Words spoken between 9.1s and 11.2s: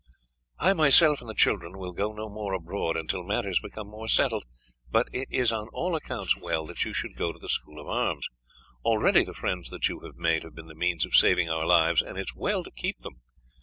the friends that you have made have been the means of